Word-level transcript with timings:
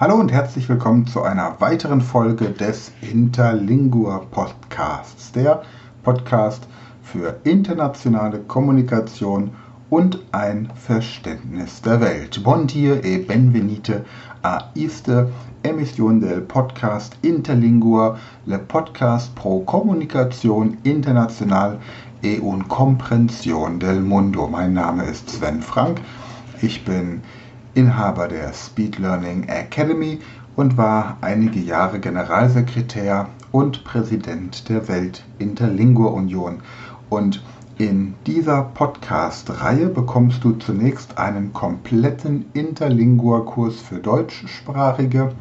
Hallo 0.00 0.16
und 0.16 0.32
herzlich 0.32 0.68
willkommen 0.68 1.06
zu 1.06 1.22
einer 1.22 1.60
weiteren 1.60 2.00
Folge 2.00 2.50
des 2.50 2.90
Interlingua 3.00 4.24
Podcasts, 4.28 5.30
der 5.30 5.62
Podcast 6.02 6.66
für 7.00 7.38
internationale 7.44 8.40
Kommunikation 8.40 9.52
und 9.90 10.18
ein 10.32 10.68
Verständnis 10.74 11.80
der 11.80 12.00
Welt. 12.00 12.42
Bon 12.42 12.66
dia 12.66 12.96
e 13.04 13.18
benvenite 13.18 14.04
a 14.42 14.72
iste 14.74 15.30
emisión 15.62 16.20
del 16.20 16.40
podcast 16.40 17.16
Interlingua, 17.22 18.18
le 18.46 18.58
podcast 18.58 19.32
pro 19.36 19.60
comunicación 19.60 20.76
internacional 20.82 21.78
e 22.20 22.40
un 22.40 22.64
comprensión 22.66 23.78
del 23.78 24.00
mundo. 24.00 24.48
Mein 24.48 24.72
Name 24.72 25.04
ist 25.04 25.30
Sven 25.30 25.62
Frank. 25.62 26.00
Ich 26.62 26.84
bin 26.84 27.22
Inhaber 27.74 28.28
der 28.28 28.52
Speed 28.52 28.98
Learning 28.98 29.48
Academy 29.48 30.20
und 30.54 30.76
war 30.76 31.16
einige 31.20 31.58
Jahre 31.58 31.98
Generalsekretär 31.98 33.28
und 33.50 33.82
Präsident 33.84 34.68
der 34.68 34.86
Welt 34.86 35.24
Interlingua 35.38 36.10
Union. 36.10 36.60
Und 37.10 37.42
in 37.76 38.14
dieser 38.26 38.62
Podcast-Reihe 38.62 39.88
bekommst 39.88 40.44
du 40.44 40.52
zunächst 40.52 41.18
einen 41.18 41.52
kompletten 41.52 42.46
Interlingua-Kurs 42.52 43.80
für 43.80 43.98
Deutschsprachige 43.98 45.32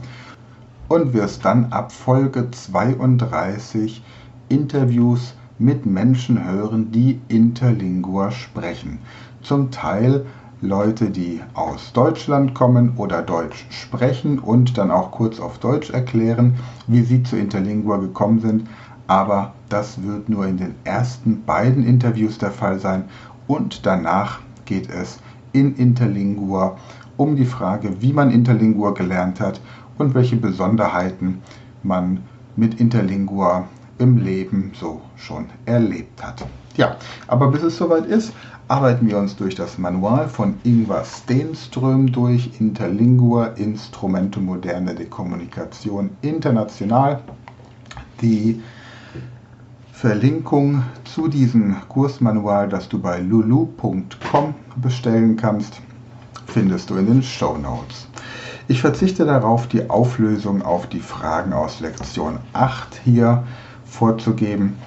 und 0.87 1.13
wirst 1.13 1.45
dann 1.45 1.71
ab 1.71 1.91
Folge 1.91 2.49
32 2.49 4.03
Interviews 4.49 5.35
mit 5.59 5.85
Menschen 5.85 6.43
hören, 6.43 6.91
die 6.91 7.21
Interlingua 7.27 8.31
sprechen. 8.31 8.97
Zum 9.43 9.69
Teil 9.69 10.25
Leute, 10.63 11.09
die 11.09 11.41
aus 11.55 11.91
Deutschland 11.91 12.55
kommen 12.55 12.93
oder 12.95 13.21
Deutsch 13.21 13.65
sprechen 13.69 14.39
und 14.39 14.77
dann 14.77 14.91
auch 14.91 15.11
kurz 15.11 15.41
auf 15.41 15.59
Deutsch 15.59 15.89
erklären, 15.89 16.55
wie 16.87 17.01
sie 17.01 17.21
zu 17.21 17.35
Interlingua 17.35 17.97
gekommen 17.97 18.39
sind. 18.39 18.69
Aber 19.07 19.53
das 19.67 20.01
wird 20.03 20.29
nur 20.29 20.47
in 20.47 20.55
den 20.55 20.75
ersten 20.85 21.43
beiden 21.43 21.85
Interviews 21.85 22.37
der 22.37 22.51
Fall 22.51 22.79
sein 22.79 23.03
und 23.45 23.85
danach 23.85 24.39
geht 24.63 24.89
es 24.89 25.19
in 25.51 25.75
Interlingua 25.75 26.77
um 27.17 27.35
die 27.35 27.45
Frage, 27.45 28.01
wie 28.01 28.13
man 28.13 28.31
Interlingua 28.31 28.91
gelernt 28.91 29.41
hat 29.41 29.59
und 29.97 30.15
welche 30.15 30.37
Besonderheiten 30.37 31.41
man 31.83 32.21
mit 32.55 32.79
Interlingua 32.79 33.67
im 33.99 34.17
Leben 34.17 34.71
so 34.73 35.01
schon 35.15 35.45
erlebt 35.65 36.23
hat. 36.23 36.45
Ja, 36.75 36.97
aber 37.27 37.49
bis 37.51 37.63
es 37.63 37.77
soweit 37.77 38.05
ist, 38.05 38.33
arbeiten 38.67 39.07
wir 39.07 39.17
uns 39.17 39.35
durch 39.35 39.55
das 39.55 39.77
Manual 39.77 40.27
von 40.27 40.55
Ingvar 40.63 41.03
Stenström 41.05 42.11
durch, 42.11 42.59
Interlingua, 42.59 43.47
Instrumente 43.55 44.39
moderne 44.39 44.95
de 44.95 45.05
Kommunikation 45.05 46.09
international. 46.21 47.21
Die 48.21 48.61
Verlinkung 49.91 50.83
zu 51.03 51.27
diesem 51.27 51.75
Kursmanual, 51.87 52.67
das 52.67 52.89
du 52.89 52.99
bei 52.99 53.19
lulu.com 53.19 54.55
bestellen 54.77 55.37
kannst, 55.37 55.79
findest 56.47 56.89
du 56.89 56.95
in 56.95 57.05
den 57.05 57.23
Show 57.23 57.57
Notes. 57.57 58.07
Ich 58.67 58.81
verzichte 58.81 59.25
darauf, 59.25 59.67
die 59.67 59.89
Auflösung 59.89 60.61
auf 60.61 60.87
die 60.87 60.99
Fragen 60.99 61.53
aus 61.53 61.79
Lektion 61.79 62.39
8 62.53 63.01
hier 63.03 63.43
vorzugeben, 63.93 64.77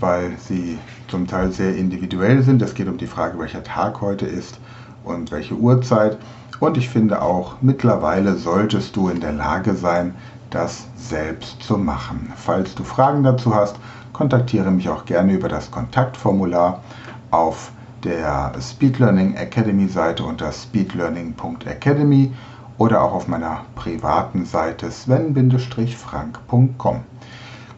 weil 0.00 0.36
sie 0.38 0.78
zum 1.08 1.26
Teil 1.26 1.52
sehr 1.52 1.76
individuell 1.76 2.42
sind. 2.42 2.62
Es 2.62 2.74
geht 2.74 2.88
um 2.88 2.98
die 2.98 3.06
Frage, 3.06 3.38
welcher 3.38 3.62
Tag 3.62 4.00
heute 4.00 4.26
ist 4.26 4.58
und 5.04 5.30
welche 5.30 5.54
Uhrzeit. 5.54 6.18
Und 6.58 6.76
ich 6.76 6.88
finde 6.88 7.22
auch, 7.22 7.56
mittlerweile 7.60 8.34
solltest 8.34 8.96
du 8.96 9.08
in 9.08 9.20
der 9.20 9.32
Lage 9.32 9.74
sein, 9.74 10.14
das 10.50 10.88
selbst 10.96 11.62
zu 11.62 11.78
machen. 11.78 12.32
Falls 12.34 12.74
du 12.74 12.82
Fragen 12.82 13.22
dazu 13.22 13.54
hast, 13.54 13.76
kontaktiere 14.12 14.70
mich 14.70 14.88
auch 14.88 15.04
gerne 15.04 15.34
über 15.34 15.48
das 15.48 15.70
Kontaktformular 15.70 16.82
auf 17.30 17.72
der 18.04 18.52
Speed 18.60 18.98
Learning 18.98 19.34
Academy 19.34 19.88
Seite 19.88 20.24
unter 20.24 20.52
speedlearning.academy 20.52 22.32
oder 22.78 23.02
auch 23.02 23.12
auf 23.12 23.28
meiner 23.28 23.62
privaten 23.74 24.44
Seite 24.44 24.90
sven-frank.com. 24.90 27.00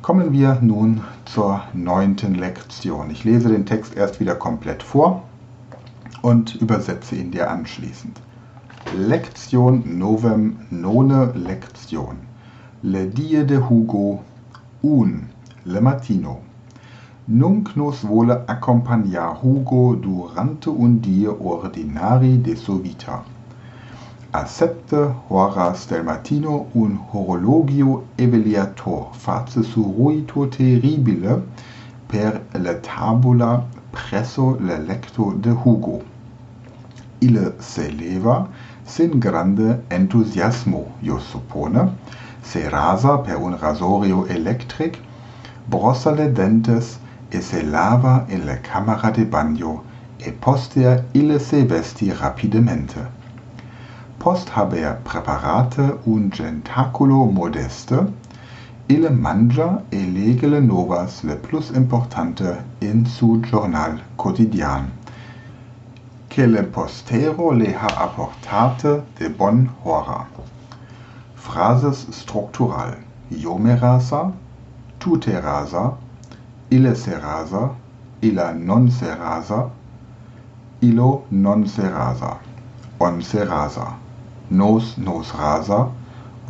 Kommen 0.08 0.32
wir 0.32 0.56
nun 0.62 1.02
zur 1.26 1.64
neunten 1.74 2.34
Lektion. 2.34 3.10
Ich 3.10 3.24
lese 3.24 3.50
den 3.50 3.66
Text 3.66 3.94
erst 3.94 4.20
wieder 4.20 4.36
komplett 4.36 4.82
vor 4.82 5.24
und 6.22 6.54
übersetze 6.54 7.14
ihn 7.14 7.30
dir 7.30 7.50
anschließend. 7.50 8.18
Lektion 8.96 9.98
novem 9.98 10.56
none 10.70 11.34
Lektion. 11.34 12.16
Le 12.80 13.06
die 13.06 13.44
de 13.44 13.58
Hugo 13.68 14.24
un 14.82 15.28
le 15.66 15.80
matino. 15.82 16.40
Nunc 17.26 17.76
nos 17.76 18.02
vole 18.02 18.48
accompagnar 18.48 19.42
Hugo 19.42 19.94
durante 19.94 20.70
un 20.70 21.02
die 21.02 21.28
ordinari 21.28 22.38
de 22.38 22.56
sua 22.56 22.82
vita 22.82 23.24
accepte 24.38 24.96
horas 25.30 25.86
del 25.88 26.04
matino 26.04 26.68
un 26.74 26.96
horologio 27.12 28.04
eveliator 28.16 29.10
face 29.12 29.60
ruito 29.74 30.46
terribile 30.46 31.42
per 32.06 32.40
la 32.52 32.74
tabula 32.74 33.64
presso 33.90 34.56
le 34.60 34.78
lecto 34.78 35.34
de 35.40 35.50
Hugo. 35.50 36.02
Il 37.20 37.54
se 37.58 37.90
leva 37.90 38.48
sin 38.84 39.18
grande 39.18 39.82
entusiasmo, 39.88 40.94
io 41.00 41.18
suppone, 41.18 41.96
se 42.40 42.68
rasa 42.68 43.18
per 43.18 43.36
un 43.38 43.58
rasorio 43.58 44.24
electric, 44.26 45.00
brossa 45.66 46.12
le 46.12 46.30
dentes 46.32 46.98
e 47.28 47.40
se 47.40 47.62
lava 47.62 48.24
in 48.28 48.44
la 48.44 48.60
camera 48.60 49.10
de 49.10 49.24
bagno 49.24 49.82
e 50.16 50.30
postea 50.32 51.04
il 51.12 51.40
se 51.40 51.64
vesti 51.64 52.12
rapidemente 52.12 53.17
post 54.18 54.50
haber 54.56 54.98
preparate 55.04 55.98
un 56.06 56.30
gentaculo 56.30 57.24
modeste, 57.30 58.06
ille 58.88 59.10
mangia 59.10 59.82
e 59.90 60.00
lege 60.14 60.48
le 60.48 60.60
novas 60.60 61.22
le 61.24 61.36
plus 61.36 61.70
importante 61.70 62.64
in 62.80 63.06
su 63.06 63.40
journal 63.40 64.00
quotidian, 64.16 64.90
che 66.28 66.46
le 66.46 66.62
postero 66.62 67.50
le 67.52 67.74
ha 67.74 67.86
apportate 68.06 69.02
de 69.18 69.28
bon 69.28 69.68
hora. 69.84 70.26
Phrases 71.34 72.06
struktural. 72.10 72.96
Io 73.30 73.56
me 73.58 73.76
rasa, 73.76 74.32
tu 74.98 75.18
te 75.18 75.40
rasa, 75.40 75.96
ille 76.70 76.94
se 76.94 77.18
rasa, 77.18 77.70
illa 78.20 78.52
non 78.52 78.90
se 78.90 79.14
rasa, 79.14 79.70
illo 80.80 81.24
non 81.30 81.66
se 81.66 81.88
rasa, 81.88 82.38
on 83.00 83.20
se 83.22 83.44
nos 84.50 84.96
nos 84.98 85.32
rasa, 85.32 85.88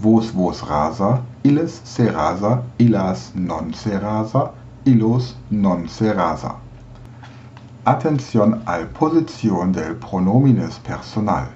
vos 0.00 0.32
vos 0.32 0.62
rasa, 0.62 1.20
illes 1.42 1.80
se 1.84 2.10
rasa, 2.10 2.62
illas 2.78 3.32
non 3.34 3.72
se 3.74 3.98
rasa, 3.98 4.50
illos 4.84 5.34
non 5.50 5.88
se 5.88 6.12
rasa. 6.12 6.54
Atención 7.84 8.62
al 8.66 8.86
posición 8.88 9.72
del 9.72 9.96
pronomines 9.96 10.78
personal. 10.80 11.48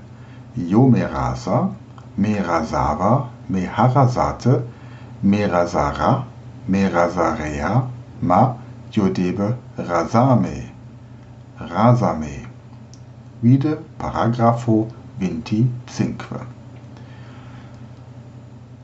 Yo 0.56 0.88
me 0.88 1.06
rasa, 1.06 1.70
me 2.16 2.42
rasava, 2.42 3.28
me 3.48 3.66
harasate, 3.66 4.62
me 5.22 5.47
rasara, 5.47 6.24
me 6.66 6.88
rasarea, 6.88 7.84
ma 8.22 8.56
yo 8.91 9.09
debe 9.10 9.56
rasame. 9.76 10.70
Rasame. 11.59 12.47
Vide 13.42 13.76
paragrafo 13.98 14.88
Vinti 15.19 15.69
Cinque. 15.87 16.41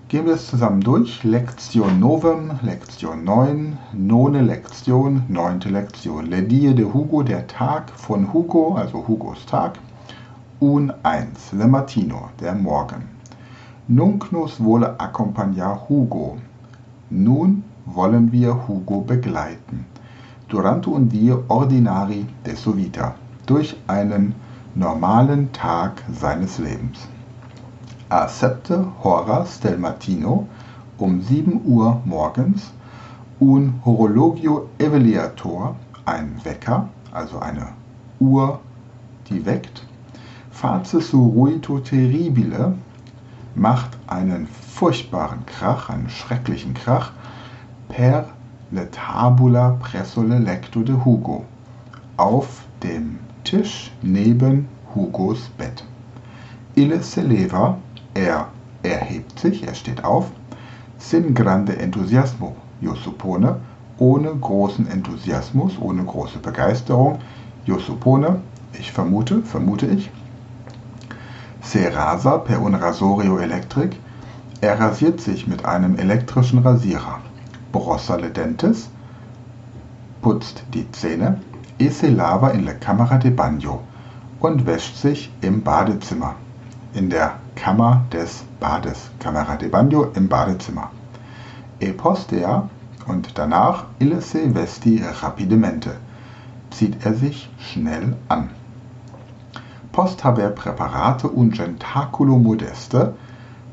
Gehen 0.08 0.25
wir 0.25 0.35
es 0.35 0.47
zusammen 0.47 0.81
durch. 0.81 1.23
Lektion 1.23 2.00
Novum, 2.00 2.58
Lektion 2.62 3.25
9, 3.25 3.76
None 3.93 4.41
Lektion, 4.41 5.25
neunte 5.29 5.69
Lektion. 5.69 6.26
Le 6.26 6.43
die 6.43 6.75
de 6.75 6.87
Hugo, 6.87 7.23
der 7.23 7.47
Tag 7.47 7.91
von 7.91 8.32
Hugo, 8.32 8.75
also 8.75 9.06
Hugos 9.06 9.44
Tag. 9.44 9.79
Un 10.61 10.91
1, 11.02 11.52
Le 11.52 11.69
Matino, 11.69 12.31
der 12.41 12.55
Morgen. 12.55 13.02
Nunc 13.87 14.32
nos 14.32 14.58
vole 14.58 14.99
accompagnar 14.99 15.88
Hugo. 15.88 16.38
Nun 17.11 17.62
wollen 17.85 18.32
wir 18.32 18.67
Hugo 18.67 19.00
begleiten. 19.02 19.85
Durante 20.49 20.88
un 20.88 21.08
die 21.08 21.35
ordinari 21.49 22.25
de 22.44 22.56
sua 22.56 22.76
vita. 22.76 23.14
Durch 23.44 23.76
einen 23.87 24.35
normalen 24.78 25.52
Tag 25.52 26.04
seines 26.12 26.58
Lebens. 26.58 27.08
A 28.10 28.28
septe 28.28 28.86
horas 29.02 29.58
del 29.58 29.76
matino 29.76 30.46
um 30.98 31.20
7 31.20 31.60
Uhr 31.64 32.00
morgens 32.04 32.72
un 33.40 33.80
horologio 33.84 34.69
eveliator, 34.78 35.75
ein 36.04 36.40
Wecker, 36.44 36.88
also 37.12 37.40
eine 37.40 37.72
Uhr, 38.20 38.60
die 39.28 39.44
weckt, 39.44 39.84
face 40.50 41.00
su 41.00 41.26
ruito 41.26 41.80
terribile, 41.80 42.75
macht 43.56 43.98
einen 44.06 44.46
furchtbaren 44.46 45.44
Krach, 45.46 45.90
einen 45.90 46.08
schrecklichen 46.08 46.75
Krach 46.75 47.10
per 47.88 48.26
le 48.70 48.88
tabula 48.92 49.76
presso 49.80 50.22
le 50.22 50.38
lecto 50.38 50.82
de 50.82 50.94
Hugo 51.04 51.44
auf 52.16 52.62
dem 52.82 53.19
Tisch 53.49 53.91
neben 54.03 54.69
Hugos 54.95 55.49
Bett. 55.56 55.83
Ille 56.75 57.03
se 57.03 57.23
leva, 57.23 57.79
er 58.12 58.49
erhebt 58.83 59.39
sich, 59.39 59.67
er 59.67 59.75
steht 59.75 60.05
auf, 60.05 60.27
sin 60.99 61.33
grande 61.33 61.79
entusiasmo, 61.79 62.56
io 62.83 62.95
suppone, 62.95 63.56
ohne 63.99 64.35
großen 64.35 64.87
Enthusiasmus, 64.87 65.79
ohne 65.81 66.05
große 66.05 66.41
Begeisterung, 66.41 67.21
io 67.65 67.79
suppone, 67.79 68.43
ich 68.79 68.93
vermute, 68.93 69.41
vermute 69.43 69.87
ich, 69.87 70.11
se 71.62 71.89
rasa 71.89 72.37
per 72.37 72.61
un 72.61 72.75
rasorio 72.75 73.39
electric, 73.39 73.97
er 74.61 74.79
rasiert 74.79 75.23
sich 75.23 75.47
mit 75.47 75.65
einem 75.65 75.97
elektrischen 75.97 76.59
Rasierer. 76.59 77.21
Brossa 77.73 78.17
le 78.17 78.29
dentes, 78.29 78.91
putzt 80.21 80.65
die 80.75 80.91
Zähne, 80.93 81.41
e 81.78 81.90
se 81.90 82.10
lava 82.10 82.52
in 82.52 82.64
la 82.64 82.75
camera 82.75 83.19
de 83.19 83.30
bagno 83.30 83.82
und 84.40 84.66
wäscht 84.66 84.96
sich 84.96 85.30
im 85.40 85.62
Badezimmer, 85.62 86.34
in 86.92 87.08
der 87.08 87.38
Kammer 87.54 88.04
des 88.12 88.44
Bades, 88.60 89.10
Camera 89.20 89.56
de 89.56 89.69
bagno 89.69 90.10
im 90.14 90.28
Badezimmer. 90.28 90.90
E 91.80 91.92
postea 91.92 92.69
und 93.06 93.38
danach 93.38 93.84
ille 94.00 94.20
se 94.20 94.54
vesti 94.54 95.02
rapidemente, 95.22 95.96
zieht 96.70 97.04
er 97.04 97.14
sich 97.14 97.48
schnell 97.58 98.16
an. 98.28 98.50
Post 99.92 100.25
haber 100.25 100.50
preparate 100.50 101.28
un 101.28 101.50
gentaculo 101.50 102.38
modeste, 102.38 103.14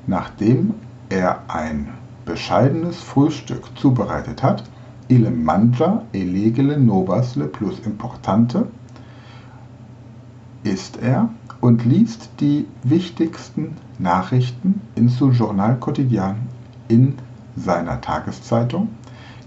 nachdem 0.07 0.75
er 1.09 1.41
ein 1.47 1.89
bescheidenes 2.25 3.01
Frühstück 3.01 3.77
zubereitet 3.77 4.41
hat, 4.41 4.63
il 5.07 5.31
mangia 5.31 6.03
e 6.11 6.23
lege 6.23 6.61
le 6.61 6.77
novas 6.77 7.35
le 7.35 7.45
plus 7.45 7.79
importante, 7.85 8.67
isst 10.63 10.97
er 10.97 11.29
und 11.61 11.85
liest 11.85 12.29
die 12.39 12.65
wichtigsten 12.83 13.77
Nachrichten 13.99 14.81
in 14.95 15.09
su 15.09 15.29
Journal 15.29 15.77
Quotidian 15.79 16.37
in 16.87 17.15
seiner 17.55 18.01
Tageszeitung, 18.01 18.87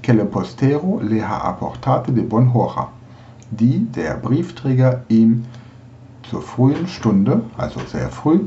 che 0.00 0.12
le 0.12 0.24
postero 0.24 1.00
le 1.02 1.22
ha 1.22 1.40
apportate 1.42 2.12
de 2.12 2.22
bon 2.22 2.52
hora, 2.54 2.88
die 3.50 3.86
der 3.94 4.14
Briefträger 4.14 5.02
ihm 5.08 5.44
zur 6.22 6.42
frühen 6.42 6.86
Stunde, 6.86 7.42
also 7.56 7.80
sehr 7.86 8.08
früh, 8.08 8.46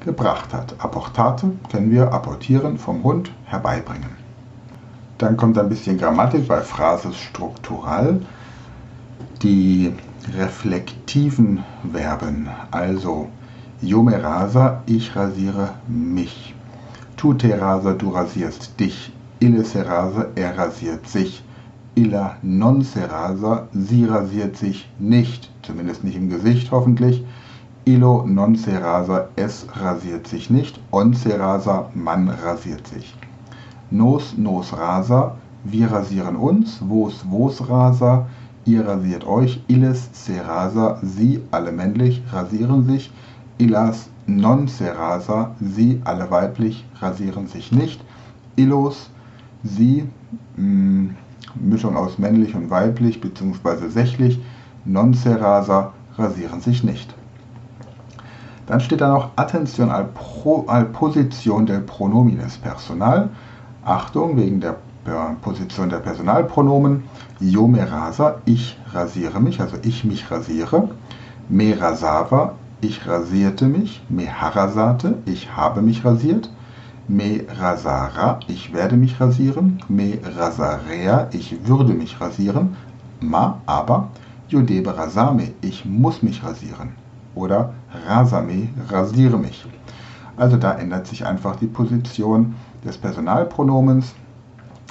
gebracht 0.00 0.52
hat. 0.52 0.74
Apportate 0.78 1.52
können 1.70 1.90
wir 1.90 2.12
apportieren 2.12 2.78
vom 2.78 3.02
Hund 3.02 3.30
herbeibringen. 3.44 4.19
Dann 5.20 5.36
kommt 5.36 5.58
ein 5.58 5.68
bisschen 5.68 5.98
Grammatik 5.98 6.48
bei 6.48 6.62
Phrases 6.62 7.14
struktural. 7.14 8.20
Die 9.42 9.92
reflektiven 10.34 11.62
Verben, 11.92 12.48
also 12.70 13.28
Yo 13.82 14.00
rasa, 14.00 14.82
ich 14.86 15.14
rasiere 15.14 15.74
mich. 15.86 16.54
Tu 17.18 17.34
te 17.34 17.60
rasa, 17.60 17.92
du 17.92 18.08
rasierst 18.08 18.80
dich. 18.80 19.12
Ille 19.40 19.62
se 19.64 19.86
rasa, 19.86 20.28
er 20.36 20.56
rasiert 20.56 21.06
sich. 21.06 21.44
Illa 21.94 22.36
non 22.40 22.82
se 22.82 23.04
rasa, 23.10 23.68
sie 23.72 24.06
rasiert 24.06 24.56
sich 24.56 24.88
nicht, 24.98 25.50
zumindest 25.62 26.02
nicht 26.02 26.16
im 26.16 26.30
Gesicht 26.30 26.70
hoffentlich. 26.70 27.22
Illo 27.84 28.24
non 28.26 28.56
se 28.56 28.82
rasa, 28.82 29.28
es 29.36 29.66
rasiert 29.74 30.28
sich 30.28 30.48
nicht. 30.48 30.80
On 30.90 31.12
se 31.12 31.38
rasa, 31.38 31.90
man 31.94 32.30
rasiert 32.30 32.86
sich. 32.86 33.14
Nos 33.90 34.36
nos 34.38 34.72
rasa, 34.72 35.36
wir 35.64 35.90
rasieren 35.90 36.36
uns. 36.36 36.80
Vos 36.80 37.24
vos 37.28 37.68
rasa, 37.68 38.26
ihr 38.64 38.86
rasiert 38.86 39.26
euch. 39.26 39.62
Illes 39.66 40.08
se 40.12 40.40
rasa, 40.46 40.98
sie, 41.02 41.40
alle 41.50 41.72
männlich, 41.72 42.22
rasieren 42.32 42.84
sich. 42.84 43.10
Illas 43.58 44.08
non 44.26 44.68
se 44.68 44.96
rasa, 44.96 45.56
sie, 45.60 46.00
alle 46.04 46.30
weiblich, 46.30 46.86
rasieren 47.00 47.48
sich 47.48 47.72
nicht. 47.72 48.00
Illos, 48.56 49.10
sie, 49.64 50.08
mh, 50.56 51.14
Mischung 51.56 51.96
aus 51.96 52.18
männlich 52.18 52.54
und 52.54 52.70
weiblich 52.70 53.20
bzw. 53.20 53.88
sächlich. 53.88 54.40
Non 54.84 55.14
se 55.14 55.40
rasa, 55.40 55.92
rasieren 56.16 56.60
sich 56.60 56.84
nicht. 56.84 57.12
Dann 58.66 58.80
steht 58.80 59.00
da 59.00 59.08
noch 59.08 59.30
Attention 59.34 59.90
al, 59.90 60.04
pro, 60.14 60.64
al 60.68 60.84
Position 60.84 61.66
del 61.66 61.80
Pronomines 61.80 62.56
Personal. 62.56 63.30
Achtung, 63.84 64.36
wegen 64.36 64.60
der 64.60 64.76
Position 65.40 65.88
der 65.88 65.98
Personalpronomen. 65.98 67.04
Yo 67.40 67.66
me 67.66 67.90
rasa, 67.90 68.36
ich 68.44 68.78
rasiere 68.92 69.40
mich, 69.40 69.60
also 69.60 69.76
ich 69.82 70.04
mich 70.04 70.30
rasiere. 70.30 70.88
Me 71.48 71.74
rasava, 71.80 72.54
ich 72.80 73.06
rasierte 73.06 73.66
mich. 73.66 74.02
Me 74.08 74.26
harasate, 74.26 75.14
ich 75.24 75.56
habe 75.56 75.80
mich 75.82 76.04
rasiert. 76.04 76.50
Me 77.08 77.44
rasara, 77.58 78.40
ich 78.46 78.72
werde 78.72 78.96
mich 78.96 79.20
rasieren. 79.20 79.82
Me 79.88 80.18
rasarea, 80.36 81.28
ich 81.32 81.66
würde 81.66 81.94
mich 81.94 82.20
rasieren. 82.20 82.76
Ma, 83.20 83.60
aber. 83.66 84.08
Yo 84.48 84.60
debe 84.62 84.96
rasame, 84.96 85.52
ich 85.62 85.84
muss 85.84 86.22
mich 86.22 86.42
rasieren 86.42 86.90
oder 87.36 87.72
rasame, 88.06 88.68
rasiere 88.88 89.38
mich. 89.38 89.64
Also 90.40 90.56
da 90.56 90.72
ändert 90.72 91.06
sich 91.06 91.26
einfach 91.26 91.56
die 91.56 91.66
Position 91.66 92.54
des 92.82 92.96
Personalpronomens. 92.96 94.14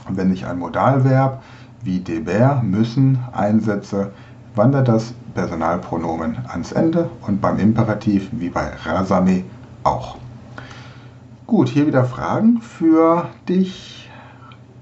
Wenn 0.07 0.31
ich 0.31 0.45
ein 0.45 0.59
Modalverb 0.59 1.41
wie 1.81 2.01
deber, 2.01 2.61
müssen 2.63 3.17
einsetze, 3.33 4.11
wandert 4.53 4.87
das 4.87 5.11
Personalpronomen 5.33 6.37
ans 6.49 6.71
Ende 6.71 7.09
und 7.25 7.41
beim 7.41 7.57
Imperativ 7.57 8.29
wie 8.31 8.49
bei 8.49 8.69
rasame 8.85 9.43
auch. 9.83 10.17
Gut, 11.47 11.69
hier 11.69 11.87
wieder 11.87 12.05
Fragen 12.05 12.61
für 12.61 13.27
dich. 13.47 14.07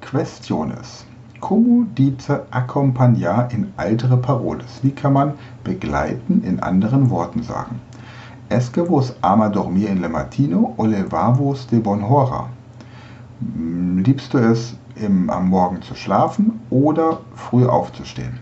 Questiones. 0.02 1.06
Como 1.40 1.86
dice 1.98 2.42
acompañar 2.52 3.52
in 3.52 3.72
altere 3.78 4.18
paroles? 4.18 4.80
Wie 4.82 4.92
kann 4.92 5.14
man 5.14 5.34
begleiten 5.64 6.44
in 6.44 6.60
anderen 6.62 7.10
Worten 7.10 7.44
sagen? 7.44 7.80
Es 8.50 8.72
que 8.72 8.82
vos 8.82 9.14
ama 9.22 9.50
dormir 9.50 9.90
en 9.90 10.00
le 10.00 10.08
matino 10.08 10.74
o 10.78 10.86
levavos 10.86 11.68
de 11.68 11.80
bon 11.80 12.02
hora? 12.02 12.48
Hm, 13.42 13.98
liebst 14.06 14.34
du 14.34 14.38
es, 14.38 14.78
im, 14.96 15.30
am 15.30 15.50
Morgen 15.50 15.82
zu 15.82 15.96
schlafen 15.96 16.62
oder 16.70 17.20
früh 17.36 17.66
aufzustehen? 17.66 18.40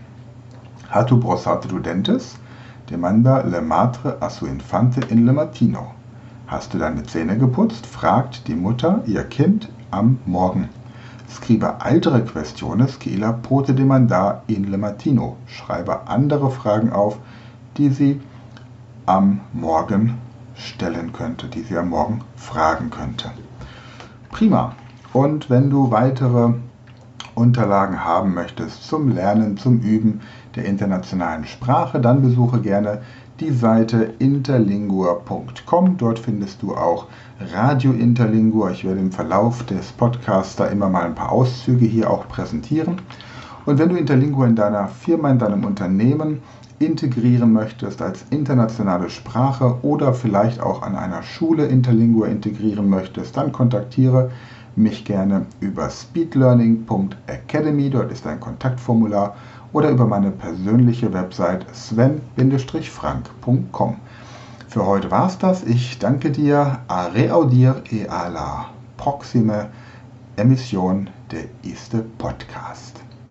Hatu 0.88 1.18
brossate 1.18 1.66
du 1.66 1.80
dentes? 1.80 2.38
Demanda 2.88 3.42
le 3.42 3.60
madre 3.60 4.16
a 4.20 4.30
su 4.30 4.46
infante 4.46 5.00
in 5.10 5.26
le 5.26 5.32
matino. 5.32 5.90
Hast 6.46 6.72
du 6.72 6.78
deine 6.78 7.02
Zähne 7.02 7.36
geputzt? 7.36 7.84
fragt 7.84 8.46
die 8.46 8.54
Mutter 8.54 9.02
ihr 9.06 9.24
Kind 9.24 9.68
am 9.90 10.18
Morgen. 10.24 10.68
Scriba 11.28 11.78
altere 11.80 12.24
questiones 12.24 13.00
que 13.00 13.10
illa 13.10 13.32
pote 13.32 13.74
demandar 13.74 14.42
in 14.46 14.70
le 14.70 14.78
matino. 14.78 15.36
Schreibe 15.48 16.06
andere 16.06 16.52
Fragen 16.52 16.92
auf, 16.92 17.18
die 17.76 17.90
sie 17.90 18.20
am 19.06 19.40
Morgen 19.52 20.18
stellen 20.56 21.12
könnte, 21.12 21.46
die 21.46 21.62
sie 21.62 21.78
am 21.78 21.90
Morgen 21.90 22.22
fragen 22.36 22.90
könnte. 22.90 23.30
Prima. 24.30 24.74
Und 25.12 25.48
wenn 25.48 25.70
du 25.70 25.90
weitere 25.90 26.52
Unterlagen 27.34 28.04
haben 28.04 28.34
möchtest 28.34 28.84
zum 28.84 29.08
Lernen, 29.08 29.56
zum 29.56 29.80
Üben 29.80 30.20
der 30.56 30.64
internationalen 30.64 31.46
Sprache, 31.46 32.00
dann 32.00 32.22
besuche 32.22 32.60
gerne 32.60 33.02
die 33.40 33.50
Seite 33.50 34.14
interlingua.com. 34.18 35.96
Dort 35.98 36.18
findest 36.18 36.62
du 36.62 36.74
auch 36.74 37.06
Radio 37.52 37.92
Interlingua. 37.92 38.70
Ich 38.70 38.84
werde 38.84 39.00
im 39.00 39.12
Verlauf 39.12 39.64
des 39.64 39.92
Podcasts 39.92 40.56
da 40.56 40.66
immer 40.66 40.88
mal 40.88 41.04
ein 41.04 41.14
paar 41.14 41.32
Auszüge 41.32 41.84
hier 41.84 42.10
auch 42.10 42.26
präsentieren. 42.28 43.02
Und 43.66 43.78
wenn 43.78 43.90
du 43.90 43.96
Interlingua 43.96 44.46
in 44.46 44.56
deiner 44.56 44.88
Firma, 44.88 45.30
in 45.30 45.38
deinem 45.38 45.64
Unternehmen 45.64 46.40
integrieren 46.78 47.52
möchtest 47.52 48.00
als 48.02 48.24
internationale 48.30 49.10
Sprache 49.10 49.78
oder 49.82 50.14
vielleicht 50.14 50.60
auch 50.60 50.82
an 50.82 50.96
einer 50.96 51.22
Schule 51.22 51.66
Interlingua 51.66 52.26
integrieren 52.26 52.90
möchtest, 52.90 53.36
dann 53.36 53.52
kontaktiere 53.52 54.30
mich 54.76 55.04
gerne 55.04 55.46
über 55.60 55.88
speedlearning.academy. 55.88 57.90
Dort 57.90 58.10
ist 58.12 58.26
ein 58.26 58.40
Kontaktformular 58.40 59.36
oder 59.72 59.90
über 59.90 60.06
meine 60.06 60.30
persönliche 60.30 61.12
Website 61.12 61.66
sven-frank.com. 61.74 63.96
Für 64.68 64.86
heute 64.86 65.10
war 65.10 65.26
es 65.28 65.38
das. 65.38 65.64
Ich 65.64 65.98
danke 65.98 66.30
dir. 66.30 66.80
A 66.88 67.06
reaudir 67.06 67.82
e 67.90 68.06
a 68.06 68.28
la 68.28 68.66
proxime 68.98 69.70
Emission 70.36 71.08
der 71.30 71.44
erste 71.62 72.04
Podcast. 72.18 73.05